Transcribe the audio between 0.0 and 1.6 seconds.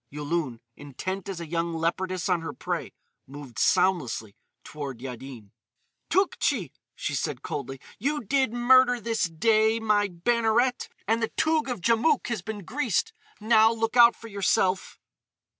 Yulun, intent as a